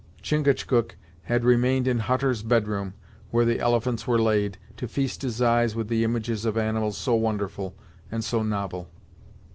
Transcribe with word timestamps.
Chingachgook 0.23 0.95
had 1.25 1.43
remained 1.45 1.87
in 1.87 1.99
Hutter's 1.99 2.41
bed 2.41 2.67
room, 2.67 2.95
where 3.29 3.45
the 3.45 3.59
elephants 3.59 4.07
were 4.07 4.19
laid, 4.19 4.57
to 4.77 4.87
feast 4.87 5.21
his 5.21 5.43
eyes 5.43 5.75
with 5.75 5.89
the 5.89 6.03
images 6.03 6.43
of 6.43 6.57
animals 6.57 6.97
so 6.97 7.13
wonderful, 7.13 7.75
and 8.11 8.23
so 8.25 8.41
novel. 8.41 8.89